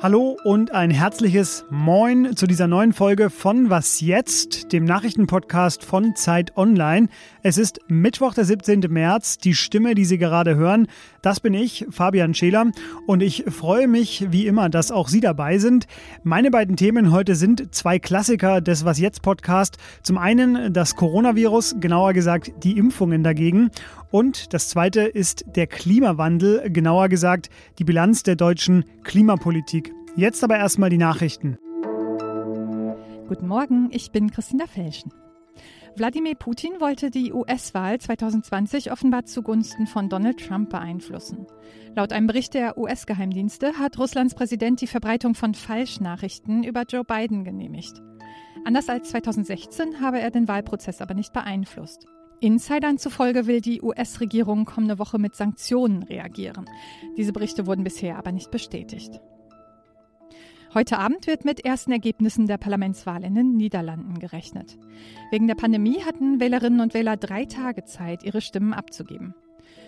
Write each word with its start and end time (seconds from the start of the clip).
Hallo 0.00 0.36
und 0.44 0.70
ein 0.70 0.92
herzliches 0.92 1.64
Moin 1.70 2.36
zu 2.36 2.46
dieser 2.46 2.68
neuen 2.68 2.92
Folge 2.92 3.30
von 3.30 3.68
Was 3.68 4.00
jetzt, 4.00 4.72
dem 4.72 4.84
Nachrichtenpodcast 4.84 5.84
von 5.84 6.14
Zeit 6.14 6.56
Online. 6.56 7.08
Es 7.42 7.58
ist 7.58 7.80
Mittwoch, 7.88 8.32
der 8.32 8.44
17. 8.44 8.84
März. 8.88 9.38
Die 9.38 9.54
Stimme, 9.54 9.96
die 9.96 10.04
Sie 10.04 10.16
gerade 10.16 10.54
hören, 10.54 10.86
das 11.20 11.40
bin 11.40 11.52
ich, 11.52 11.84
Fabian 11.90 12.32
Scheler. 12.32 12.70
Und 13.08 13.24
ich 13.24 13.44
freue 13.48 13.88
mich 13.88 14.28
wie 14.30 14.46
immer, 14.46 14.68
dass 14.68 14.92
auch 14.92 15.08
Sie 15.08 15.18
dabei 15.18 15.58
sind. 15.58 15.88
Meine 16.22 16.52
beiden 16.52 16.76
Themen 16.76 17.10
heute 17.10 17.34
sind 17.34 17.74
zwei 17.74 17.98
Klassiker 17.98 18.60
des 18.60 18.84
Was 18.84 19.00
jetzt 19.00 19.22
Podcast. 19.22 19.78
Zum 20.04 20.16
einen 20.16 20.72
das 20.72 20.94
Coronavirus, 20.94 21.74
genauer 21.80 22.12
gesagt 22.12 22.52
die 22.62 22.78
Impfungen 22.78 23.24
dagegen. 23.24 23.72
Und 24.10 24.54
das 24.54 24.68
zweite 24.68 25.02
ist 25.02 25.44
der 25.54 25.66
Klimawandel, 25.66 26.70
genauer 26.70 27.08
gesagt 27.08 27.50
die 27.78 27.84
Bilanz 27.84 28.22
der 28.22 28.36
deutschen 28.36 28.84
Klimapolitik. 29.04 29.92
Jetzt 30.16 30.42
aber 30.42 30.56
erstmal 30.56 30.90
die 30.90 30.98
Nachrichten. 30.98 31.58
Guten 33.28 33.46
Morgen, 33.46 33.88
ich 33.92 34.10
bin 34.10 34.30
Christina 34.30 34.66
Felschen. 34.66 35.12
Wladimir 35.96 36.34
Putin 36.36 36.80
wollte 36.80 37.10
die 37.10 37.32
US-Wahl 37.32 37.98
2020 37.98 38.92
offenbar 38.92 39.24
zugunsten 39.24 39.86
von 39.86 40.08
Donald 40.08 40.38
Trump 40.38 40.70
beeinflussen. 40.70 41.46
Laut 41.94 42.12
einem 42.12 42.28
Bericht 42.28 42.54
der 42.54 42.78
US-Geheimdienste 42.78 43.78
hat 43.78 43.98
Russlands 43.98 44.34
Präsident 44.34 44.80
die 44.80 44.86
Verbreitung 44.86 45.34
von 45.34 45.54
Falschnachrichten 45.54 46.62
über 46.62 46.84
Joe 46.88 47.04
Biden 47.04 47.44
genehmigt. 47.44 48.00
Anders 48.64 48.88
als 48.88 49.10
2016 49.10 50.00
habe 50.00 50.20
er 50.20 50.30
den 50.30 50.48
Wahlprozess 50.48 51.00
aber 51.02 51.14
nicht 51.14 51.32
beeinflusst. 51.32 52.06
Insidern 52.40 52.98
zufolge 52.98 53.46
will 53.46 53.60
die 53.60 53.82
US-Regierung 53.82 54.64
kommende 54.64 54.98
Woche 54.98 55.18
mit 55.18 55.34
Sanktionen 55.34 56.04
reagieren. 56.04 56.66
Diese 57.16 57.32
Berichte 57.32 57.66
wurden 57.66 57.82
bisher 57.82 58.16
aber 58.16 58.30
nicht 58.30 58.50
bestätigt. 58.52 59.20
Heute 60.72 60.98
Abend 60.98 61.26
wird 61.26 61.44
mit 61.44 61.64
ersten 61.64 61.90
Ergebnissen 61.92 62.46
der 62.46 62.58
Parlamentswahl 62.58 63.24
in 63.24 63.34
den 63.34 63.56
Niederlanden 63.56 64.18
gerechnet. 64.18 64.78
Wegen 65.30 65.48
der 65.48 65.56
Pandemie 65.56 66.04
hatten 66.04 66.40
Wählerinnen 66.40 66.80
und 66.80 66.94
Wähler 66.94 67.16
drei 67.16 67.46
Tage 67.46 67.84
Zeit, 67.84 68.22
ihre 68.22 68.40
Stimmen 68.40 68.74
abzugeben. 68.74 69.34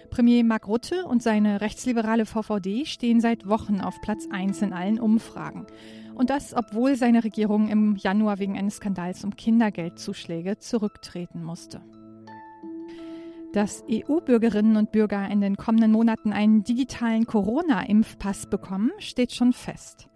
Premier 0.08 0.42
Mark 0.42 0.66
Rutte 0.66 1.05
und 1.06 1.22
seine 1.22 1.60
rechtsliberale 1.60 2.27
VVD 2.27 2.84
stehen 2.86 3.20
seit 3.20 3.47
Wochen 3.47 3.80
auf 3.80 4.00
Platz 4.00 4.27
1 4.30 4.62
in 4.62 4.72
allen 4.72 4.98
Umfragen. 4.98 5.66
Und 6.14 6.30
das, 6.30 6.55
obwohl 6.55 6.97
seine 6.97 7.22
Regierung 7.22 7.69
im 7.69 7.94
Januar 7.97 8.41
wegen 8.41 8.58
eines 8.58 8.77
Skandals 8.77 9.22
um 9.22 9.36
Kindergeldzuschläge 9.36 10.58
zurücktreten 10.58 11.44
musste. 11.44 11.80
Dass 13.53 13.83
EU-Bürgerinnen 13.91 14.77
und 14.77 14.93
Bürger 14.93 15.29
in 15.29 15.41
den 15.41 15.56
kommenden 15.56 15.91
Monaten 15.91 16.33
einen 16.33 16.62
digitalen 16.62 17.27
Corona-Impfpass 17.27 18.47
bekommen, 18.47 18.93
steht 18.98 19.33
schon 19.33 19.53
fest. 19.53 20.09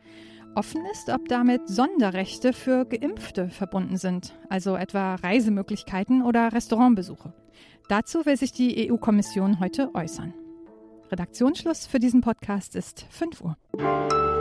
Offen 0.54 0.82
ist, 0.92 1.10
ob 1.10 1.26
damit 1.28 1.68
Sonderrechte 1.68 2.52
für 2.52 2.84
Geimpfte 2.84 3.48
verbunden 3.48 3.96
sind, 3.96 4.38
also 4.48 4.76
etwa 4.76 5.16
Reisemöglichkeiten 5.16 6.22
oder 6.22 6.52
Restaurantbesuche. 6.52 7.32
Dazu 7.88 8.24
will 8.24 8.36
sich 8.36 8.52
die 8.52 8.88
EU-Kommission 8.90 9.58
heute 9.58 9.92
äußern. 9.94 10.32
Redaktionsschluss 11.10 11.86
für 11.86 11.98
diesen 11.98 12.20
Podcast 12.20 12.76
ist 12.76 13.04
5 13.10 13.40
Uhr. 13.40 14.33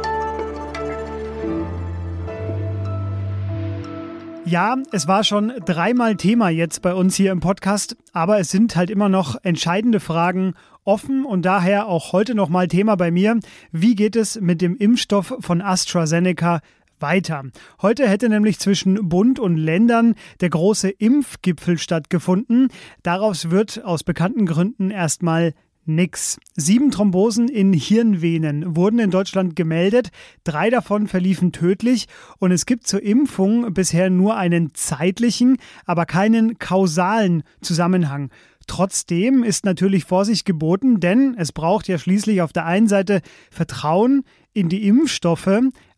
Ja, 4.53 4.77
es 4.91 5.07
war 5.07 5.23
schon 5.23 5.51
dreimal 5.65 6.15
Thema 6.15 6.49
jetzt 6.49 6.83
bei 6.83 6.93
uns 6.93 7.15
hier 7.15 7.31
im 7.31 7.39
Podcast, 7.39 7.97
aber 8.11 8.37
es 8.37 8.51
sind 8.51 8.75
halt 8.75 8.91
immer 8.91 9.09
noch 9.09 9.35
entscheidende 9.41 9.99
Fragen 9.99 10.53
offen 10.83 11.25
und 11.25 11.43
daher 11.43 11.87
auch 11.87 12.13
heute 12.13 12.35
nochmal 12.35 12.67
Thema 12.67 12.95
bei 12.95 13.09
mir. 13.09 13.39
Wie 13.71 13.95
geht 13.95 14.15
es 14.15 14.39
mit 14.39 14.61
dem 14.61 14.77
Impfstoff 14.77 15.37
von 15.39 15.63
AstraZeneca 15.63 16.61
weiter. 16.99 17.43
Heute 17.81 18.07
hätte 18.07 18.29
nämlich 18.29 18.59
zwischen 18.59 19.09
Bund 19.09 19.39
und 19.39 19.57
Ländern 19.57 20.13
der 20.39 20.51
große 20.51 20.89
Impfgipfel 20.89 21.77
stattgefunden. 21.77 22.69
Daraus 23.01 23.49
wird 23.49 23.83
aus 23.83 24.03
bekannten 24.03 24.45
Gründen 24.45 24.91
erstmal 24.91 25.53
Nix. 25.85 26.39
Sieben 26.55 26.91
Thrombosen 26.91 27.47
in 27.47 27.73
Hirnvenen 27.73 28.75
wurden 28.75 28.99
in 28.99 29.11
Deutschland 29.11 29.55
gemeldet. 29.55 30.09
Drei 30.43 30.69
davon 30.69 31.07
verliefen 31.07 31.51
tödlich. 31.51 32.07
Und 32.39 32.51
es 32.51 32.65
gibt 32.65 32.87
zur 32.87 33.03
Impfung 33.03 33.73
bisher 33.73 34.09
nur 34.09 34.37
einen 34.37 34.73
zeitlichen, 34.73 35.57
aber 35.85 36.05
keinen 36.05 36.57
kausalen 36.59 37.43
Zusammenhang. 37.61 38.29
Trotzdem 38.67 39.43
ist 39.43 39.65
natürlich 39.65 40.05
Vorsicht 40.05 40.45
geboten, 40.45 40.99
denn 40.99 41.35
es 41.37 41.51
braucht 41.51 41.87
ja 41.87 41.97
schließlich 41.97 42.41
auf 42.41 42.53
der 42.53 42.65
einen 42.65 42.87
Seite 42.87 43.21
Vertrauen 43.51 44.23
in 44.53 44.69
die 44.69 44.87
Impfstoffe, 44.87 45.49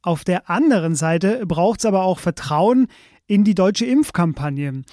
auf 0.05 0.23
der 0.23 0.51
anderen 0.51 0.93
Seite 0.93 1.47
braucht 1.47 1.79
es 1.79 1.85
aber 1.85 2.03
auch 2.03 2.19
Vertrauen 2.19 2.87
in 3.25 3.43
die 3.43 3.55
deutsche 3.55 3.87
Impfkampagne. 3.87 4.83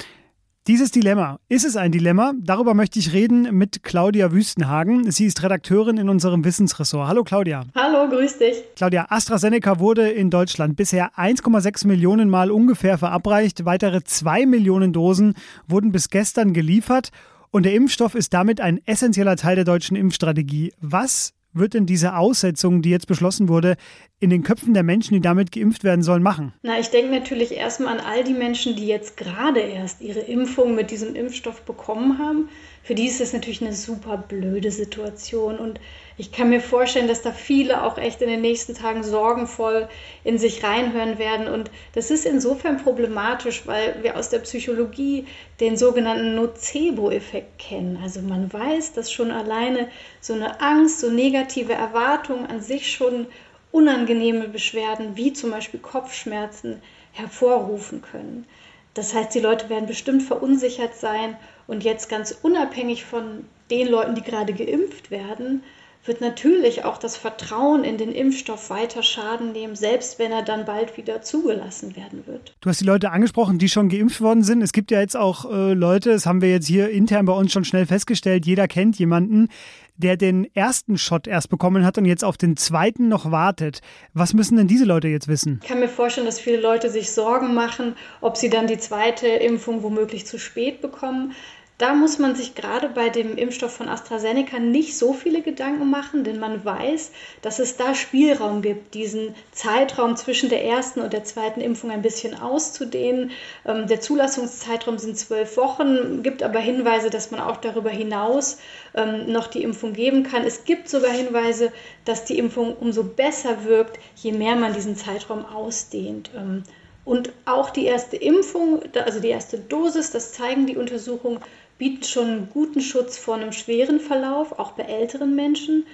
Dieses 0.68 0.92
Dilemma, 0.92 1.40
ist 1.48 1.64
es 1.64 1.76
ein 1.76 1.90
Dilemma? 1.90 2.34
Darüber 2.40 2.74
möchte 2.74 3.00
ich 3.00 3.12
reden 3.12 3.52
mit 3.52 3.82
Claudia 3.82 4.30
Wüstenhagen. 4.30 5.10
Sie 5.10 5.26
ist 5.26 5.42
Redakteurin 5.42 5.96
in 5.96 6.08
unserem 6.08 6.44
Wissensressort. 6.44 7.08
Hallo 7.08 7.24
Claudia. 7.24 7.64
Hallo, 7.74 8.08
grüß 8.08 8.38
dich. 8.38 8.62
Claudia, 8.76 9.06
AstraZeneca 9.08 9.80
wurde 9.80 10.08
in 10.08 10.30
Deutschland 10.30 10.76
bisher 10.76 11.10
1,6 11.16 11.88
Millionen 11.88 12.30
Mal 12.30 12.52
ungefähr 12.52 12.96
verabreicht. 12.96 13.64
Weitere 13.64 14.04
2 14.04 14.46
Millionen 14.46 14.92
Dosen 14.92 15.34
wurden 15.66 15.90
bis 15.90 16.10
gestern 16.10 16.52
geliefert. 16.52 17.08
Und 17.50 17.64
der 17.64 17.74
Impfstoff 17.74 18.14
ist 18.14 18.32
damit 18.32 18.60
ein 18.60 18.78
essentieller 18.86 19.34
Teil 19.34 19.56
der 19.56 19.64
deutschen 19.64 19.96
Impfstrategie. 19.96 20.72
Was 20.80 21.34
wird 21.52 21.74
denn 21.74 21.86
diese 21.86 22.16
Aussetzung, 22.16 22.82
die 22.82 22.90
jetzt 22.90 23.06
beschlossen 23.06 23.48
wurde, 23.48 23.76
in 24.20 24.30
den 24.30 24.42
Köpfen 24.42 24.74
der 24.74 24.82
Menschen, 24.82 25.14
die 25.14 25.20
damit 25.20 25.52
geimpft 25.52 25.84
werden 25.84 26.02
sollen, 26.02 26.22
machen? 26.22 26.52
Na, 26.62 26.78
ich 26.78 26.90
denke 26.90 27.10
natürlich 27.10 27.52
erstmal 27.52 27.98
an 27.98 28.04
all 28.04 28.24
die 28.24 28.34
Menschen, 28.34 28.76
die 28.76 28.86
jetzt 28.86 29.16
gerade 29.16 29.60
erst 29.60 30.00
ihre 30.00 30.20
Impfung 30.20 30.74
mit 30.74 30.90
diesem 30.90 31.14
Impfstoff 31.14 31.62
bekommen 31.62 32.18
haben. 32.18 32.48
Für 32.84 32.96
die 32.96 33.06
ist 33.06 33.20
das 33.20 33.32
natürlich 33.32 33.62
eine 33.62 33.74
super 33.74 34.16
blöde 34.16 34.72
Situation. 34.72 35.58
Und 35.58 35.78
ich 36.18 36.32
kann 36.32 36.50
mir 36.50 36.60
vorstellen, 36.60 37.06
dass 37.06 37.22
da 37.22 37.30
viele 37.30 37.84
auch 37.84 37.96
echt 37.96 38.20
in 38.22 38.28
den 38.28 38.40
nächsten 38.40 38.74
Tagen 38.74 39.04
sorgenvoll 39.04 39.88
in 40.24 40.36
sich 40.36 40.64
reinhören 40.64 41.18
werden. 41.18 41.46
Und 41.46 41.70
das 41.94 42.10
ist 42.10 42.26
insofern 42.26 42.82
problematisch, 42.82 43.66
weil 43.66 44.02
wir 44.02 44.16
aus 44.16 44.30
der 44.30 44.40
Psychologie 44.40 45.26
den 45.60 45.76
sogenannten 45.76 46.34
Nocebo-Effekt 46.34 47.58
kennen. 47.58 48.00
Also 48.02 48.20
man 48.20 48.52
weiß, 48.52 48.94
dass 48.94 49.12
schon 49.12 49.30
alleine 49.30 49.88
so 50.20 50.32
eine 50.32 50.60
Angst, 50.60 51.00
so 51.00 51.08
negative 51.08 51.74
Erwartungen 51.74 52.46
an 52.46 52.60
sich 52.60 52.90
schon 52.90 53.26
unangenehme 53.70 54.48
Beschwerden 54.48 55.16
wie 55.16 55.32
zum 55.32 55.50
Beispiel 55.50 55.80
Kopfschmerzen 55.80 56.82
hervorrufen 57.12 58.02
können. 58.02 58.46
Das 58.94 59.14
heißt, 59.14 59.34
die 59.34 59.40
Leute 59.40 59.68
werden 59.68 59.86
bestimmt 59.86 60.22
verunsichert 60.22 60.94
sein 60.94 61.36
und 61.66 61.84
jetzt 61.84 62.08
ganz 62.08 62.36
unabhängig 62.42 63.04
von 63.04 63.46
den 63.70 63.88
Leuten, 63.88 64.14
die 64.14 64.22
gerade 64.22 64.52
geimpft 64.52 65.10
werden, 65.10 65.62
wird 66.04 66.20
natürlich 66.20 66.84
auch 66.84 66.98
das 66.98 67.16
Vertrauen 67.16 67.84
in 67.84 67.96
den 67.96 68.10
Impfstoff 68.10 68.70
weiter 68.70 69.02
Schaden 69.02 69.52
nehmen, 69.52 69.76
selbst 69.76 70.18
wenn 70.18 70.32
er 70.32 70.42
dann 70.42 70.64
bald 70.64 70.96
wieder 70.96 71.22
zugelassen 71.22 71.94
werden 71.96 72.26
wird. 72.26 72.54
Du 72.60 72.68
hast 72.68 72.80
die 72.80 72.84
Leute 72.84 73.10
angesprochen, 73.10 73.58
die 73.58 73.68
schon 73.68 73.88
geimpft 73.88 74.20
worden 74.20 74.42
sind. 74.42 74.62
Es 74.62 74.72
gibt 74.72 74.90
ja 74.90 75.00
jetzt 75.00 75.16
auch 75.16 75.50
äh, 75.50 75.72
Leute, 75.74 76.10
das 76.10 76.26
haben 76.26 76.42
wir 76.42 76.50
jetzt 76.50 76.66
hier 76.66 76.90
intern 76.90 77.26
bei 77.26 77.32
uns 77.32 77.52
schon 77.52 77.64
schnell 77.64 77.86
festgestellt, 77.86 78.46
jeder 78.46 78.66
kennt 78.66 78.98
jemanden, 78.98 79.48
der 79.96 80.16
den 80.16 80.52
ersten 80.54 80.98
Shot 80.98 81.26
erst 81.26 81.48
bekommen 81.48 81.84
hat 81.84 81.98
und 81.98 82.06
jetzt 82.06 82.24
auf 82.24 82.36
den 82.36 82.56
zweiten 82.56 83.08
noch 83.08 83.30
wartet. 83.30 83.80
Was 84.14 84.34
müssen 84.34 84.56
denn 84.56 84.66
diese 84.66 84.84
Leute 84.84 85.08
jetzt 85.08 85.28
wissen? 85.28 85.60
Ich 85.62 85.68
kann 85.68 85.80
mir 85.80 85.88
vorstellen, 85.88 86.26
dass 86.26 86.40
viele 86.40 86.60
Leute 86.60 86.90
sich 86.90 87.12
Sorgen 87.12 87.54
machen, 87.54 87.94
ob 88.20 88.36
sie 88.36 88.50
dann 88.50 88.66
die 88.66 88.78
zweite 88.78 89.28
Impfung 89.28 89.82
womöglich 89.82 90.26
zu 90.26 90.38
spät 90.38 90.80
bekommen. 90.80 91.34
Da 91.78 91.94
muss 91.94 92.18
man 92.18 92.36
sich 92.36 92.54
gerade 92.54 92.88
bei 92.88 93.08
dem 93.08 93.36
Impfstoff 93.36 93.72
von 93.72 93.88
AstraZeneca 93.88 94.60
nicht 94.60 94.96
so 94.96 95.12
viele 95.12 95.42
Gedanken 95.42 95.90
machen, 95.90 96.22
denn 96.22 96.38
man 96.38 96.64
weiß, 96.64 97.10
dass 97.40 97.58
es 97.58 97.76
da 97.76 97.94
Spielraum 97.94 98.62
gibt, 98.62 98.94
diesen 98.94 99.34
Zeitraum 99.50 100.16
zwischen 100.16 100.48
der 100.48 100.64
ersten 100.64 101.00
und 101.00 101.12
der 101.12 101.24
zweiten 101.24 101.60
Impfung 101.60 101.90
ein 101.90 102.02
bisschen 102.02 102.38
auszudehnen. 102.38 103.32
Ähm, 103.64 103.88
der 103.88 104.00
Zulassungszeitraum 104.00 104.98
sind 104.98 105.18
zwölf 105.18 105.56
Wochen, 105.56 106.22
gibt 106.22 106.42
aber 106.44 106.60
Hinweise, 106.60 107.10
dass 107.10 107.32
man 107.32 107.40
auch 107.40 107.56
darüber 107.56 107.90
hinaus 107.90 108.58
ähm, 108.94 109.32
noch 109.32 109.48
die 109.48 109.64
Impfung 109.64 109.92
geben 109.92 110.22
kann. 110.22 110.44
Es 110.44 110.64
gibt 110.64 110.88
sogar 110.88 111.10
Hinweise, 111.10 111.72
dass 112.04 112.24
die 112.24 112.38
Impfung 112.38 112.76
umso 112.76 113.02
besser 113.02 113.64
wirkt, 113.64 113.98
je 114.14 114.32
mehr 114.32 114.54
man 114.54 114.74
diesen 114.74 114.94
Zeitraum 114.94 115.44
ausdehnt. 115.44 116.30
Ähm, 116.36 116.62
und 117.04 117.32
auch 117.46 117.70
die 117.70 117.86
erste 117.86 118.16
Impfung, 118.16 118.82
also 119.04 119.18
die 119.18 119.30
erste 119.30 119.58
Dosis, 119.58 120.12
das 120.12 120.32
zeigen 120.32 120.66
die 120.66 120.76
Untersuchungen, 120.76 121.40
bietet 121.82 122.06
schon 122.06 122.48
guten 122.48 122.80
Schutz 122.80 123.18
vor 123.18 123.34
einem 123.34 123.50
schweren 123.50 123.98
Verlauf, 123.98 124.56
auch 124.56 124.70
bei 124.70 124.84
älteren 124.84 125.34
Menschen. 125.34 125.84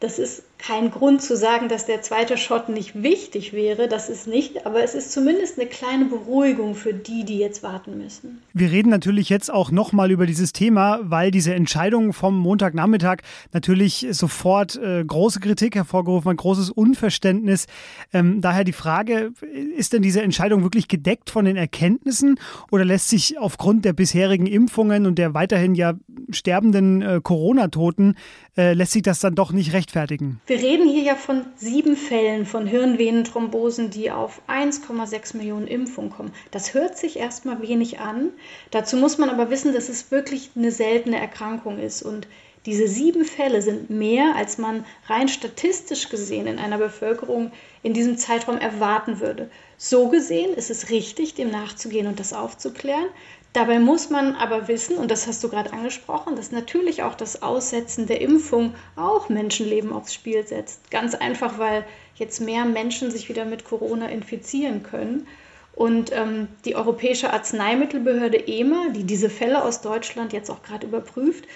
Das 0.00 0.18
ist 0.18 0.44
kein 0.58 0.90
Grund 0.90 1.22
zu 1.22 1.36
sagen, 1.36 1.68
dass 1.68 1.86
der 1.86 2.02
zweite 2.02 2.36
Shot 2.36 2.68
nicht 2.68 3.02
wichtig 3.02 3.52
wäre. 3.52 3.88
Das 3.88 4.08
ist 4.08 4.26
nicht, 4.26 4.66
aber 4.66 4.82
es 4.82 4.94
ist 4.94 5.12
zumindest 5.12 5.58
eine 5.58 5.68
kleine 5.68 6.06
Beruhigung 6.06 6.74
für 6.74 6.94
die, 6.94 7.24
die 7.24 7.38
jetzt 7.38 7.62
warten 7.62 7.98
müssen. 7.98 8.42
Wir 8.52 8.70
reden 8.70 8.88
natürlich 8.88 9.28
jetzt 9.28 9.52
auch 9.52 9.70
nochmal 9.70 10.10
über 10.10 10.26
dieses 10.26 10.52
Thema, 10.52 11.00
weil 11.02 11.30
diese 11.30 11.54
Entscheidung 11.54 12.12
vom 12.12 12.38
Montagnachmittag 12.38 13.18
natürlich 13.52 14.06
sofort 14.10 14.76
äh, 14.76 15.04
große 15.04 15.40
Kritik 15.40 15.74
hervorgerufen 15.74 16.30
hat, 16.30 16.38
großes 16.38 16.70
Unverständnis. 16.70 17.66
Ähm, 18.12 18.40
daher 18.40 18.64
die 18.64 18.72
Frage, 18.72 19.32
ist 19.76 19.92
denn 19.92 20.02
diese 20.02 20.22
Entscheidung 20.22 20.62
wirklich 20.62 20.88
gedeckt 20.88 21.30
von 21.30 21.44
den 21.44 21.56
Erkenntnissen 21.56 22.40
oder 22.70 22.84
lässt 22.84 23.08
sich 23.08 23.38
aufgrund 23.38 23.84
der 23.84 23.92
bisherigen 23.92 24.46
Impfungen 24.46 25.06
und 25.06 25.18
der 25.18 25.34
weiterhin 25.34 25.74
ja 25.74 25.94
sterbenden 26.30 27.02
äh, 27.02 27.20
Corona-Toten, 27.22 28.14
äh, 28.56 28.72
lässt 28.72 28.92
sich 28.92 29.02
das 29.02 29.20
dann 29.20 29.34
doch 29.34 29.52
nicht 29.52 29.72
rechtfertigen? 29.72 30.40
Wir 30.48 30.60
reden 30.60 30.88
hier 30.88 31.02
ja 31.02 31.16
von 31.16 31.44
sieben 31.56 31.96
Fällen 31.96 32.46
von 32.46 32.68
Hirnvenenthrombosen, 32.68 33.90
die 33.90 34.12
auf 34.12 34.40
1,6 34.46 35.36
Millionen 35.36 35.66
Impfungen 35.66 36.12
kommen. 36.12 36.32
Das 36.52 36.72
hört 36.72 36.96
sich 36.96 37.18
erstmal 37.18 37.62
wenig 37.62 37.98
an. 37.98 38.30
Dazu 38.70 38.96
muss 38.96 39.18
man 39.18 39.28
aber 39.28 39.50
wissen, 39.50 39.74
dass 39.74 39.88
es 39.88 40.12
wirklich 40.12 40.50
eine 40.54 40.70
seltene 40.70 41.18
Erkrankung 41.18 41.80
ist. 41.80 42.02
Und 42.02 42.28
diese 42.64 42.86
sieben 42.86 43.24
Fälle 43.24 43.60
sind 43.60 43.90
mehr, 43.90 44.36
als 44.36 44.56
man 44.56 44.84
rein 45.08 45.26
statistisch 45.26 46.10
gesehen 46.10 46.46
in 46.46 46.60
einer 46.60 46.78
Bevölkerung 46.78 47.50
in 47.82 47.92
diesem 47.92 48.16
Zeitraum 48.16 48.58
erwarten 48.58 49.18
würde. 49.18 49.50
So 49.76 50.10
gesehen 50.10 50.54
ist 50.54 50.70
es 50.70 50.90
richtig, 50.90 51.34
dem 51.34 51.50
nachzugehen 51.50 52.06
und 52.06 52.20
das 52.20 52.32
aufzuklären. 52.32 53.08
Dabei 53.56 53.78
muss 53.78 54.10
man 54.10 54.34
aber 54.34 54.68
wissen, 54.68 54.98
und 54.98 55.10
das 55.10 55.26
hast 55.26 55.42
du 55.42 55.48
gerade 55.48 55.72
angesprochen, 55.72 56.36
dass 56.36 56.52
natürlich 56.52 57.02
auch 57.04 57.14
das 57.14 57.40
Aussetzen 57.42 58.06
der 58.06 58.20
Impfung 58.20 58.74
auch 58.96 59.30
Menschenleben 59.30 59.94
aufs 59.94 60.12
Spiel 60.12 60.46
setzt. 60.46 60.90
Ganz 60.90 61.14
einfach, 61.14 61.58
weil 61.58 61.86
jetzt 62.16 62.40
mehr 62.42 62.66
Menschen 62.66 63.10
sich 63.10 63.30
wieder 63.30 63.46
mit 63.46 63.64
Corona 63.64 64.10
infizieren 64.10 64.82
können. 64.82 65.26
Und 65.74 66.12
ähm, 66.12 66.48
die 66.66 66.76
Europäische 66.76 67.32
Arzneimittelbehörde 67.32 68.46
EMA, 68.46 68.90
die 68.90 69.04
diese 69.04 69.30
Fälle 69.30 69.64
aus 69.64 69.80
Deutschland 69.80 70.34
jetzt 70.34 70.50
auch 70.50 70.62
gerade 70.62 70.86
überprüft, 70.86 71.46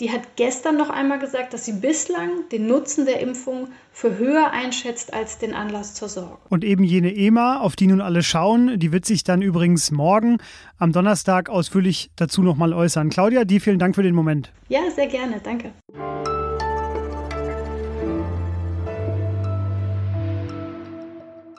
die 0.00 0.10
hat 0.10 0.36
gestern 0.36 0.76
noch 0.76 0.90
einmal 0.90 1.18
gesagt, 1.18 1.54
dass 1.54 1.64
sie 1.64 1.72
bislang 1.72 2.48
den 2.52 2.66
Nutzen 2.66 3.06
der 3.06 3.20
Impfung 3.20 3.68
für 3.92 4.18
höher 4.18 4.50
einschätzt 4.50 5.14
als 5.14 5.38
den 5.38 5.54
Anlass 5.54 5.94
zur 5.94 6.08
Sorge. 6.08 6.36
Und 6.50 6.64
eben 6.64 6.84
jene 6.84 7.14
EMA, 7.14 7.60
auf 7.60 7.76
die 7.76 7.86
nun 7.86 8.02
alle 8.02 8.22
schauen, 8.22 8.78
die 8.78 8.92
wird 8.92 9.06
sich 9.06 9.24
dann 9.24 9.40
übrigens 9.40 9.90
morgen 9.90 10.38
am 10.78 10.92
Donnerstag 10.92 11.48
ausführlich 11.48 12.10
dazu 12.16 12.42
nochmal 12.42 12.74
äußern. 12.74 13.08
Claudia, 13.08 13.44
die 13.44 13.60
vielen 13.60 13.78
Dank 13.78 13.94
für 13.94 14.02
den 14.02 14.14
Moment. 14.14 14.52
Ja, 14.68 14.80
sehr 14.94 15.06
gerne. 15.06 15.40
Danke. 15.42 15.72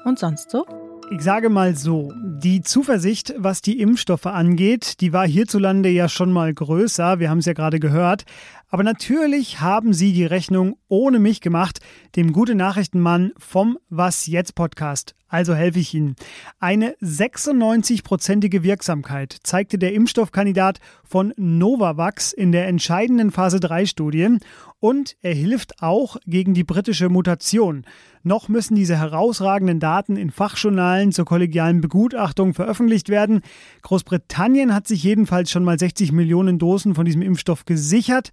Und 0.05 0.19
sonst 0.19 0.51
so? 0.51 0.65
Ich 1.09 1.21
sage 1.21 1.47
mal 1.47 1.73
so, 1.73 2.11
die 2.15 2.61
Zuversicht, 2.61 3.33
was 3.37 3.61
die 3.61 3.79
Impfstoffe 3.79 4.25
angeht, 4.25 4.99
die 4.99 5.13
war 5.13 5.25
hierzulande 5.25 5.87
ja 5.87 6.09
schon 6.09 6.33
mal 6.33 6.53
größer, 6.53 7.19
wir 7.19 7.29
haben 7.29 7.37
es 7.37 7.45
ja 7.45 7.53
gerade 7.53 7.79
gehört, 7.79 8.25
aber 8.69 8.83
natürlich 8.83 9.61
haben 9.61 9.93
sie 9.93 10.11
die 10.11 10.25
Rechnung 10.25 10.75
ohne 10.89 11.19
mich 11.19 11.39
gemacht, 11.39 11.79
dem 12.17 12.33
gute 12.33 12.55
Nachrichtenmann 12.55 13.31
vom 13.37 13.77
Was 13.89 14.25
jetzt 14.25 14.55
Podcast. 14.55 15.13
Also 15.27 15.53
helfe 15.53 15.77
ich 15.77 15.93
Ihnen. 15.93 16.15
Eine 16.59 16.95
96-prozentige 16.95 18.63
Wirksamkeit 18.63 19.37
zeigte 19.43 19.77
der 19.77 19.93
Impfstoffkandidat 19.93 20.79
von 21.03 21.31
Novavax 21.37 22.33
in 22.33 22.51
der 22.51 22.67
entscheidenden 22.67 23.29
Phase 23.29 23.59
3 23.59 23.85
Studie 23.85 24.37
und 24.79 25.15
er 25.21 25.35
hilft 25.35 25.83
auch 25.83 26.17
gegen 26.25 26.55
die 26.55 26.63
britische 26.63 27.09
Mutation. 27.09 27.85
Noch 28.23 28.49
müssen 28.49 28.75
diese 28.75 28.97
herausragenden 28.97 29.79
Daten 29.79 30.15
in 30.15 30.31
Fachjournalen 30.31 31.11
zur 31.11 31.25
kollegialen 31.25 31.81
Begutachtung 31.81 32.55
veröffentlicht 32.55 33.09
werden. 33.09 33.41
Großbritannien 33.83 34.73
hat 34.73 34.87
sich 34.87 35.03
jedenfalls 35.03 35.51
schon 35.51 35.63
mal 35.63 35.77
60 35.77 36.11
Millionen 36.13 36.57
Dosen 36.57 36.95
von 36.95 37.05
diesem 37.05 37.21
Impfstoff 37.21 37.65
gesichert. 37.65 38.31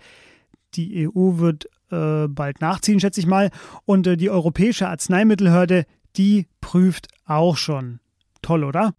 Die 0.75 1.07
EU 1.07 1.37
wird 1.37 1.69
äh, 1.94 2.29
bald 2.29 2.61
nachziehen, 2.61 3.00
schätze 3.00 3.20
ich 3.20 3.26
mal. 3.26 3.50
Und 3.85 4.06
äh, 4.06 4.17
die 4.17 4.31
Europäische 4.31 4.88
Arzneimittelhörde, 4.88 5.85
die 6.17 6.46
prüft 6.61 7.08
auch 7.26 7.56
schon. 7.56 8.00
Toll, 8.43 8.64
oder? 8.64 8.93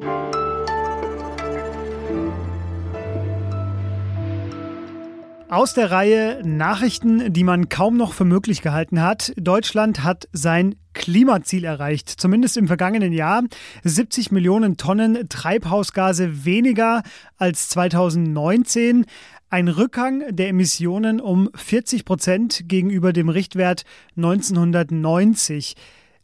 Aus 5.47 5.75
der 5.75 5.91
Reihe 5.91 6.41
Nachrichten, 6.43 7.31
die 7.31 7.43
man 7.43 7.69
kaum 7.69 7.97
noch 7.97 8.13
für 8.13 8.25
möglich 8.25 8.63
gehalten 8.63 8.99
hat. 9.01 9.31
Deutschland 9.37 10.03
hat 10.03 10.27
sein 10.33 10.75
Klimaziel 10.93 11.65
erreicht, 11.65 12.09
zumindest 12.09 12.57
im 12.57 12.67
vergangenen 12.67 13.13
Jahr. 13.13 13.43
70 13.83 14.31
Millionen 14.31 14.75
Tonnen 14.75 15.29
Treibhausgase 15.29 16.45
weniger 16.45 17.03
als 17.37 17.69
2019. 17.69 19.05
Ein 19.51 19.67
Rückgang 19.67 20.23
der 20.35 20.49
Emissionen 20.49 21.21
um 21.21 21.51
40 21.53 22.03
Prozent 22.03 22.63
gegenüber 22.67 23.13
dem 23.13 23.29
Richtwert 23.29 23.83
1990. 24.17 25.75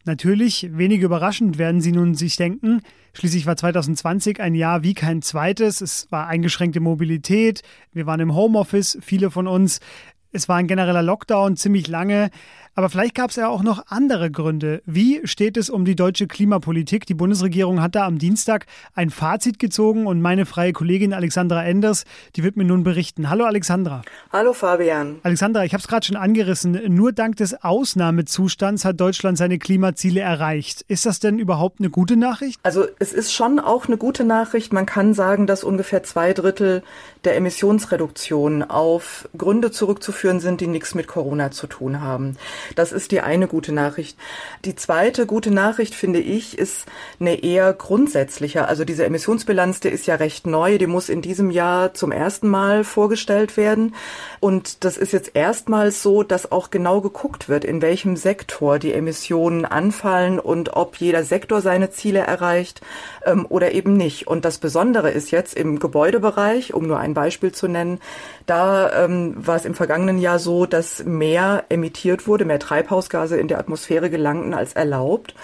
Natürlich, 0.04 0.68
wenig 0.72 1.00
überraschend 1.02 1.56
werden 1.56 1.80
Sie 1.80 1.92
nun 1.92 2.16
sich 2.16 2.34
denken, 2.36 2.80
schließlich 3.14 3.46
war 3.46 3.56
2020 3.56 4.40
ein 4.40 4.56
Jahr 4.56 4.82
wie 4.82 4.94
kein 4.94 5.22
zweites. 5.22 5.80
Es 5.80 6.10
war 6.10 6.26
eingeschränkte 6.26 6.80
Mobilität, 6.80 7.62
wir 7.92 8.06
waren 8.06 8.18
im 8.18 8.34
Homeoffice, 8.34 8.98
viele 9.00 9.30
von 9.30 9.46
uns. 9.46 9.78
Es 10.34 10.48
war 10.48 10.56
ein 10.56 10.66
genereller 10.66 11.02
Lockdown 11.02 11.58
ziemlich 11.58 11.88
lange. 11.88 12.30
Aber 12.74 12.88
vielleicht 12.88 13.14
gab 13.14 13.28
es 13.28 13.36
ja 13.36 13.48
auch 13.48 13.62
noch 13.62 13.84
andere 13.88 14.30
Gründe. 14.30 14.80
Wie 14.86 15.20
steht 15.24 15.58
es 15.58 15.68
um 15.68 15.84
die 15.84 15.94
deutsche 15.94 16.26
Klimapolitik? 16.26 17.04
Die 17.04 17.12
Bundesregierung 17.12 17.82
hat 17.82 17.94
da 17.94 18.06
am 18.06 18.16
Dienstag 18.16 18.64
ein 18.94 19.10
Fazit 19.10 19.58
gezogen 19.58 20.06
und 20.06 20.22
meine 20.22 20.46
freie 20.46 20.72
Kollegin 20.72 21.12
Alexandra 21.12 21.62
Enders, 21.64 22.04
die 22.34 22.42
wird 22.42 22.56
mir 22.56 22.64
nun 22.64 22.82
berichten. 22.82 23.28
Hallo 23.28 23.44
Alexandra. 23.44 24.00
Hallo 24.32 24.54
Fabian. 24.54 25.16
Alexandra, 25.22 25.64
ich 25.64 25.74
habe 25.74 25.82
es 25.82 25.88
gerade 25.88 26.06
schon 26.06 26.16
angerissen. 26.16 26.80
Nur 26.88 27.12
dank 27.12 27.36
des 27.36 27.62
Ausnahmezustands 27.62 28.86
hat 28.86 28.98
Deutschland 28.98 29.36
seine 29.36 29.58
Klimaziele 29.58 30.20
erreicht. 30.20 30.82
Ist 30.88 31.04
das 31.04 31.20
denn 31.20 31.38
überhaupt 31.38 31.80
eine 31.80 31.90
gute 31.90 32.16
Nachricht? 32.16 32.58
Also 32.62 32.86
es 32.98 33.12
ist 33.12 33.34
schon 33.34 33.58
auch 33.60 33.86
eine 33.86 33.98
gute 33.98 34.24
Nachricht. 34.24 34.72
Man 34.72 34.86
kann 34.86 35.12
sagen, 35.12 35.46
dass 35.46 35.62
ungefähr 35.62 36.04
zwei 36.04 36.32
Drittel 36.32 36.82
der 37.24 37.36
Emissionsreduktion 37.36 38.62
auf 38.62 39.28
Gründe 39.36 39.70
zurückzuführen 39.70 40.21
sind, 40.22 40.60
die 40.60 40.66
nichts 40.66 40.94
mit 40.94 41.08
Corona 41.08 41.50
zu 41.50 41.66
tun 41.66 42.00
haben. 42.00 42.36
Das 42.74 42.92
ist 42.92 43.12
die 43.12 43.20
eine 43.20 43.48
gute 43.48 43.72
Nachricht. 43.72 44.16
Die 44.64 44.74
zweite 44.74 45.26
gute 45.26 45.50
Nachricht, 45.50 45.94
finde 45.94 46.20
ich, 46.20 46.58
ist 46.58 46.86
eine 47.20 47.42
eher 47.42 47.72
grundsätzliche. 47.72 48.68
Also 48.68 48.84
diese 48.84 49.04
Emissionsbilanz, 49.04 49.80
die 49.80 49.88
ist 49.88 50.06
ja 50.06 50.16
recht 50.16 50.46
neu, 50.46 50.78
die 50.78 50.86
muss 50.86 51.08
in 51.08 51.22
diesem 51.22 51.50
Jahr 51.50 51.94
zum 51.94 52.12
ersten 52.12 52.48
Mal 52.48 52.84
vorgestellt 52.84 53.56
werden. 53.56 53.94
Und 54.40 54.84
das 54.84 54.96
ist 54.96 55.12
jetzt 55.12 55.32
erstmals 55.34 56.02
so, 56.02 56.22
dass 56.22 56.52
auch 56.52 56.70
genau 56.70 57.00
geguckt 57.00 57.48
wird, 57.48 57.64
in 57.64 57.82
welchem 57.82 58.16
Sektor 58.16 58.78
die 58.78 58.92
Emissionen 58.92 59.64
anfallen 59.64 60.38
und 60.38 60.74
ob 60.74 60.96
jeder 60.96 61.24
Sektor 61.24 61.60
seine 61.60 61.90
Ziele 61.90 62.20
erreicht 62.20 62.80
ähm, 63.24 63.46
oder 63.48 63.72
eben 63.72 63.96
nicht. 63.96 64.26
Und 64.26 64.44
das 64.44 64.58
Besondere 64.58 65.10
ist 65.10 65.30
jetzt 65.30 65.54
im 65.54 65.78
Gebäudebereich, 65.78 66.74
um 66.74 66.86
nur 66.86 66.98
ein 66.98 67.14
Beispiel 67.14 67.52
zu 67.52 67.68
nennen, 67.68 68.00
da 68.46 69.04
ähm, 69.04 69.34
war 69.36 69.56
es 69.56 69.64
im 69.64 69.74
vergangenen 69.74 70.11
Jahr 70.18 70.38
so, 70.38 70.66
dass 70.66 71.04
mehr 71.04 71.64
emittiert 71.68 72.26
wurde, 72.26 72.44
mehr 72.44 72.58
Treibhausgase 72.58 73.36
in 73.36 73.48
der 73.48 73.58
Atmosphäre 73.58 74.10
gelangten 74.10 74.54
als 74.54 74.72
erlaubt. 74.72 75.34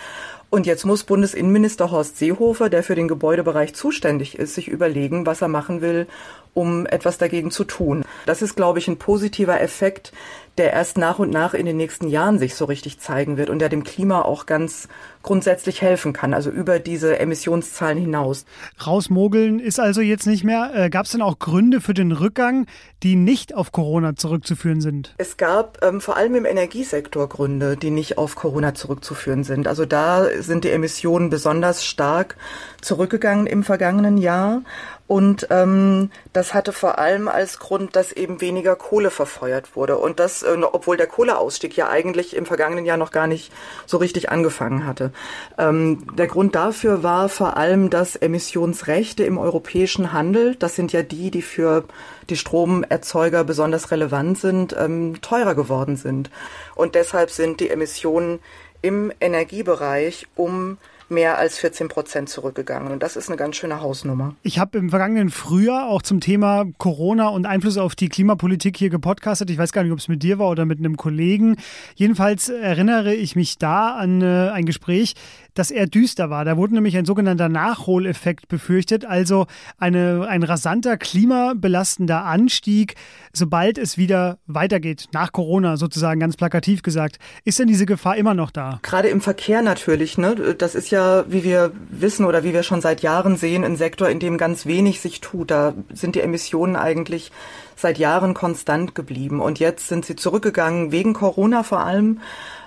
Und 0.51 0.67
jetzt 0.67 0.87
muss 0.87 1.05
Bundesinnenminister 1.05 1.91
Horst 1.91 2.17
Seehofer, 2.17 2.71
der 2.71 2.83
für 2.83 2.95
den 2.95 3.07
Gebäudebereich 3.07 3.75
zuständig 3.75 4.39
ist, 4.39 4.55
sich 4.55 4.69
überlegen, 4.69 5.27
was 5.27 5.43
er 5.43 5.49
machen 5.49 5.83
will, 5.83 6.07
um 6.55 6.87
etwas 6.87 7.19
dagegen 7.19 7.51
zu 7.51 7.65
tun. 7.65 8.05
Das 8.25 8.41
ist, 8.41 8.57
glaube 8.57 8.79
ich, 8.79 8.89
ein 8.89 8.97
positiver 8.97 9.61
Effekt, 9.61 10.13
der 10.59 10.73
erst 10.73 10.99
nach 10.99 11.19
und 11.19 11.31
nach 11.31 11.55
in 11.55 11.67
den 11.67 11.77
nächsten 11.77 12.09
Jahren 12.09 12.39
sich 12.39 12.55
so 12.55 12.65
richtig 12.65 12.99
zeigen 13.01 13.37
wird 13.37 13.51
und 13.51 13.61
der 13.61 13.69
dem 13.69 13.85
Klima 13.85 14.23
auch 14.23 14.47
ganz 14.47 14.89
grundsätzlich 15.23 15.83
helfen 15.83 16.13
kann, 16.13 16.35
also 16.35 16.51
über 16.51 16.79
diese 16.79 17.19
Emissionszahlen 17.19 17.99
hinaus. 17.99 18.45
Rausmogeln 18.85 19.61
ist 19.61 19.81
also 19.81 20.01
jetzt 20.01 20.27
nicht 20.27 20.45
mehr. 20.45 20.71
Äh, 20.75 20.91
gab 20.91 21.07
es 21.07 21.13
denn 21.13 21.23
auch 21.23 21.39
Gründe 21.39 21.81
für 21.81 21.95
den 21.95 22.13
Rückgang, 22.13 22.67
die 23.03 23.17
nicht 23.17 23.55
auf 23.55 23.73
Corona 23.73 24.17
zurückzuführen 24.17 24.81
sind? 24.81 25.15
Es 25.19 25.37
gab 25.37 25.85
ähm, 25.85 26.01
vor 26.01 26.17
allem 26.17 26.35
im 26.35 26.45
Energiesektor 26.45 27.29
Gründe, 27.29 27.77
die 27.77 27.91
nicht 27.91 28.19
auf 28.19 28.37
Corona 28.37 28.75
zurückzuführen 28.75 29.45
sind. 29.45 29.69
Also 29.69 29.87
da 29.87 30.27
sind 30.41 30.65
die 30.65 30.71
Emissionen 30.71 31.31
besonders 31.31 31.85
stark 31.85 32.37
zurückgegangen 32.81 33.47
im 33.47 33.65
vergangenen 33.65 34.17
Jahr. 34.17 34.63
Und 35.09 35.47
ähm, 35.49 36.11
das 36.35 36.53
hatte 36.53 36.75
vor 36.75 36.99
allem 36.99 37.29
als 37.29 37.59
Grund, 37.59 37.97
dass 37.97 38.13
eben 38.13 38.43
weniger 38.43 38.77
Kohle 38.77 39.11
verfeuert 39.11 39.75
wurde. 39.75 39.97
Und 39.97 40.21
das, 40.21 40.43
äh, 40.43 40.55
obwohl 40.61 40.99
der 40.99 41.07
Kohleausstieg 41.07 41.75
ja 41.79 41.89
eigentlich 41.89 42.37
im 42.37 42.45
vergangenen 42.45 42.85
Jahr 42.85 42.99
noch 42.99 43.11
gar 43.11 43.27
nicht 43.27 43.51
so 43.87 43.97
richtig 43.97 44.31
angefangen 44.31 44.87
hatte. 44.87 45.11
Ähm, 45.57 46.07
der 46.15 46.27
Grund 46.27 46.55
dafür 46.55 47.03
war 47.03 47.31
vor 47.31 47.57
allem, 47.57 47.89
dass 47.89 48.17
Emissionsrechte 48.17 49.25
im 49.25 49.39
europäischen 49.39 50.13
Handel, 50.13 50.57
das 50.57 50.77
sind 50.77 50.93
ja 50.93 51.03
die, 51.03 51.31
die 51.31 51.43
für 51.43 51.85
die 52.29 52.37
Stromerzeuger 52.37 53.45
besonders 53.45 53.91
relevant 53.91 54.37
sind, 54.37 54.77
ähm, 54.79 55.23
teurer 55.23 55.55
geworden 55.55 55.97
sind. 55.97 56.31
Und 56.75 56.95
deshalb 56.95 57.31
sind 57.31 57.61
die 57.61 57.71
Emissionen 57.71 58.41
im 58.83 59.11
Energiebereich 59.21 60.27
um 60.37 60.77
mehr 61.11 61.39
als 61.39 61.59
14 61.59 61.89
Prozent 61.89 62.29
zurückgegangen. 62.29 62.93
Und 62.93 63.03
das 63.03 63.17
ist 63.17 63.29
eine 63.29 63.37
ganz 63.37 63.57
schöne 63.57 63.81
Hausnummer. 63.81 64.35
Ich 64.43 64.59
habe 64.59 64.79
im 64.79 64.91
vergangenen 64.91 65.31
Frühjahr 65.31 65.89
auch 65.89 66.03
zum 66.03 66.21
Thema 66.21 66.65
Corona 66.79 67.29
und 67.29 67.47
Einfluss 67.47 67.79
auf 67.79 67.95
die 67.95 68.09
Klimapolitik 68.09 68.77
hier 68.77 68.91
gepodcastet. 68.91 69.51
Ich 69.51 69.59
weiß 69.59 69.73
gar 69.73 69.83
nicht, 69.83 69.93
ob 69.93 69.99
es 69.99 70.09
mit 70.09 70.23
dir 70.23 70.39
war 70.39 70.49
oder 70.49 70.67
mit 70.67 70.79
einem 70.79 70.97
Kollegen. 70.97 71.57
Jedenfalls 71.95 72.49
erinnere 72.49 73.15
ich 73.15 73.37
mich 73.37 73.59
da 73.59 73.97
an 73.97 74.23
äh, 74.23 74.51
ein 74.51 74.67
Gespräch, 74.67 75.15
das 75.59 75.71
eher 75.71 75.87
düster 75.87 76.31
war. 76.31 76.45
Da 76.45 76.57
wurde 76.57 76.75
nämlich 76.75 76.97
ein 76.97 77.05
sogenannter 77.05 77.49
Nachholeffekt 77.49 78.49
befürchtet, 78.49 79.05
also 79.05 79.47
eine, 79.79 80.27
ein 80.29 80.43
rasanter 80.43 80.97
klimabelastender 80.97 82.25
Anstieg, 82.25 82.95
sobald 83.33 83.79
es 83.79 83.99
wieder 83.99 84.39
weitergeht, 84.47 85.09
nach 85.13 85.33
Corona 85.33 85.77
sozusagen, 85.77 86.21
ganz 86.21 86.37
plakativ 86.37 86.83
gesagt. 86.83 87.19
Ist 87.45 87.59
denn 87.59 87.69
diese 87.69 87.87
Gefahr 87.87 88.17
immer 88.17 88.35
noch 88.35 88.51
da? 88.51 88.81
Gerade 88.83 89.09
im 89.09 89.21
Verkehr 89.21 89.63
natürlich. 89.63 90.19
Ne? 90.19 90.55
Das 90.57 90.75
ist 90.75 90.91
ja, 90.91 91.25
wie 91.29 91.45
wir 91.45 91.73
wissen 91.91 92.25
oder 92.25 92.45
wie 92.45 92.53
wir 92.53 92.63
schon 92.63 92.81
seit 92.81 93.03
Jahren 93.03 93.37
sehen, 93.37 93.65
ein 93.65 93.77
Sektor, 93.77 94.09
in 94.09 94.21
dem 94.21 94.39
ganz 94.39 94.67
wenig 94.67 95.01
sich 95.01 95.21
tut. 95.21 95.51
Da 95.51 95.75
sind 95.93 96.15
die 96.15 96.21
Emissionen 96.21 96.77
eigentlich 96.77 97.33
seit 97.77 97.99
Jahren 97.99 98.35
konstant 98.35 98.95
geblieben. 98.95 99.41
Und 99.41 99.59
jetzt 99.59 99.89
sind 99.89 100.05
sie 100.05 100.17
zurückgegangen, 100.17 100.93
wegen 100.93 101.15
Corona 101.15 101.63
vor 101.63 101.81
allem 101.81 102.21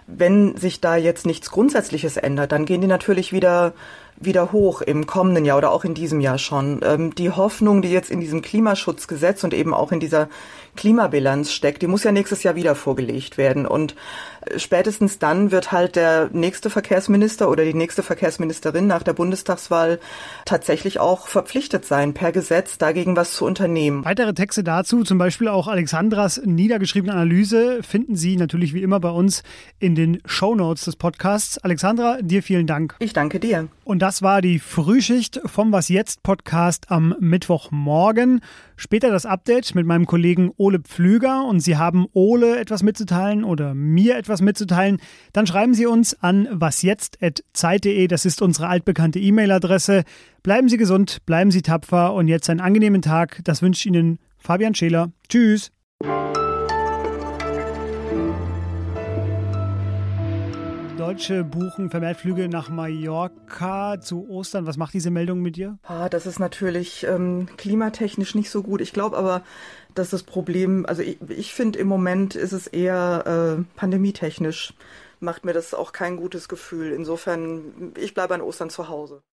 wenn 0.07 0.55
sich 0.57 0.81
da 0.81 0.95
jetzt 0.95 1.25
nichts 1.25 1.51
Grundsätzliches 1.51 2.17
ändert, 2.17 2.51
dann 2.51 2.65
gehen 2.65 2.81
die 2.81 2.87
natürlich 2.87 3.31
wieder 3.33 3.73
wieder 4.17 4.51
hoch 4.51 4.81
im 4.81 5.07
kommenden 5.07 5.45
Jahr 5.45 5.57
oder 5.57 5.71
auch 5.71 5.83
in 5.83 5.93
diesem 5.93 6.19
Jahr 6.21 6.37
schon. 6.37 6.81
Ähm, 6.83 7.15
die 7.15 7.31
Hoffnung, 7.31 7.81
die 7.81 7.91
jetzt 7.91 8.11
in 8.11 8.19
diesem 8.19 8.41
Klimaschutzgesetz 8.41 9.43
und 9.43 9.53
eben 9.53 9.73
auch 9.73 9.91
in 9.91 9.99
dieser 9.99 10.29
Klimabilanz 10.75 11.51
steckt, 11.51 11.81
die 11.81 11.87
muss 11.87 12.03
ja 12.03 12.11
nächstes 12.11 12.43
Jahr 12.43 12.55
wieder 12.55 12.75
vorgelegt 12.75 13.37
werden. 13.37 13.65
Und 13.65 13.95
äh, 14.41 14.59
spätestens 14.59 15.19
dann 15.19 15.51
wird 15.51 15.71
halt 15.71 15.95
der 15.95 16.29
nächste 16.31 16.69
Verkehrsminister 16.69 17.49
oder 17.49 17.65
die 17.65 17.73
nächste 17.73 18.03
Verkehrsministerin 18.03 18.87
nach 18.87 19.03
der 19.03 19.13
Bundestagswahl 19.13 19.99
tatsächlich 20.45 20.99
auch 20.99 21.27
verpflichtet 21.27 21.85
sein, 21.85 22.13
per 22.13 22.31
Gesetz 22.31 22.77
dagegen 22.77 23.15
was 23.15 23.33
zu 23.33 23.45
unternehmen. 23.45 24.05
Weitere 24.05 24.33
Texte 24.33 24.63
dazu, 24.63 25.03
zum 25.03 25.17
Beispiel 25.17 25.47
auch 25.47 25.67
Alexandras 25.67 26.41
niedergeschriebene 26.43 27.13
Analyse, 27.13 27.81
finden 27.83 28.15
Sie 28.15 28.37
natürlich 28.37 28.73
wie 28.73 28.83
immer 28.83 28.99
bei 28.99 29.09
uns 29.09 29.43
in 29.79 29.95
den 29.95 30.21
Show 30.25 30.55
Notes 30.55 30.85
des 30.85 30.95
Podcasts. 30.95 31.57
Alexandra, 31.57 32.21
dir 32.21 32.43
vielen 32.43 32.67
Dank. 32.67 32.95
Ich 32.99 33.13
danke 33.13 33.39
dir. 33.39 33.67
Und 33.83 34.00
das 34.01 34.23
war 34.23 34.41
die 34.41 34.57
Frühschicht 34.57 35.39
vom 35.45 35.71
Was 35.71 35.87
Jetzt 35.87 36.23
Podcast 36.23 36.89
am 36.89 37.15
Mittwochmorgen. 37.19 38.41
Später 38.75 39.11
das 39.11 39.27
Update 39.27 39.75
mit 39.75 39.85
meinem 39.85 40.07
Kollegen 40.07 40.51
Ole 40.57 40.79
Pflüger 40.79 41.45
und 41.45 41.59
Sie 41.59 41.77
haben 41.77 42.07
Ole 42.13 42.59
etwas 42.59 42.81
mitzuteilen 42.81 43.43
oder 43.43 43.75
mir 43.75 44.17
etwas 44.17 44.41
mitzuteilen, 44.41 44.99
dann 45.33 45.45
schreiben 45.45 45.75
Sie 45.75 45.85
uns 45.85 46.15
an 46.19 46.47
wasjetzt.zeit.de. 46.51 48.07
Das 48.07 48.25
ist 48.25 48.41
unsere 48.41 48.69
altbekannte 48.69 49.19
E-Mail-Adresse. 49.19 50.03
Bleiben 50.41 50.67
Sie 50.67 50.77
gesund, 50.77 51.19
bleiben 51.27 51.51
Sie 51.51 51.61
tapfer 51.61 52.15
und 52.15 52.27
jetzt 52.27 52.49
einen 52.49 52.59
angenehmen 52.59 53.03
Tag. 53.03 53.41
Das 53.43 53.61
wünscht 53.61 53.85
Ihnen 53.85 54.17
Fabian 54.39 54.73
Scheler. 54.73 55.11
Tschüss. 55.29 55.71
Deutsche 61.11 61.43
buchen 61.43 61.89
vermehrt 61.89 62.15
Flüge 62.15 62.47
nach 62.47 62.69
Mallorca 62.69 63.99
zu 63.99 64.29
Ostern. 64.29 64.65
Was 64.65 64.77
macht 64.77 64.93
diese 64.93 65.11
Meldung 65.11 65.41
mit 65.41 65.57
dir? 65.57 65.77
Ah, 65.83 66.07
das 66.07 66.25
ist 66.25 66.39
natürlich 66.39 67.03
ähm, 67.03 67.49
klimatechnisch 67.57 68.33
nicht 68.33 68.49
so 68.49 68.63
gut. 68.63 68.79
Ich 68.79 68.93
glaube 68.93 69.17
aber, 69.17 69.43
dass 69.93 70.09
das 70.09 70.23
Problem, 70.23 70.85
also 70.85 71.01
ich, 71.01 71.17
ich 71.27 71.53
finde 71.53 71.79
im 71.79 71.87
Moment 71.87 72.35
ist 72.35 72.53
es 72.53 72.67
eher 72.67 73.57
äh, 73.59 73.77
pandemietechnisch, 73.77 74.73
macht 75.19 75.43
mir 75.43 75.51
das 75.51 75.73
auch 75.73 75.91
kein 75.91 76.15
gutes 76.15 76.47
Gefühl. 76.47 76.93
Insofern, 76.93 77.91
ich 77.97 78.13
bleibe 78.13 78.33
an 78.33 78.41
Ostern 78.41 78.69
zu 78.69 78.87
Hause. 78.87 79.21